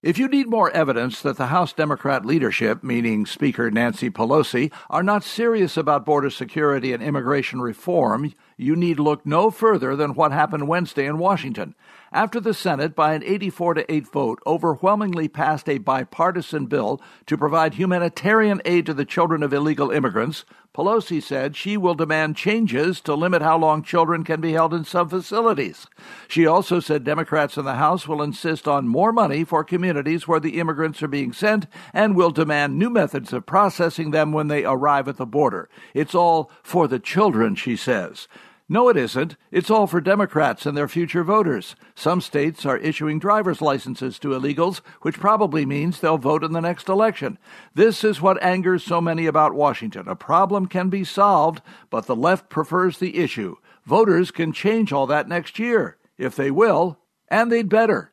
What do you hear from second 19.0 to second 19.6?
children of